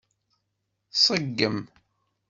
[1.05, 1.57] Ṣeggem.